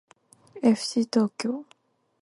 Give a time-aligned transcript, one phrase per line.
[0.63, 1.63] えふしー東京